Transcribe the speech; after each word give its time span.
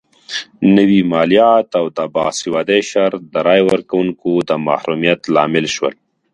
نوي 0.75 1.01
مالیات 1.11 1.69
او 1.79 1.85
د 1.97 1.99
باسوادۍ 2.15 2.81
شرط 2.91 3.21
د 3.33 3.35
رایې 3.47 3.63
ورکونکو 3.71 4.31
د 4.49 4.51
محرومیت 4.67 5.21
لامل 5.35 5.65
شول. 5.75 5.93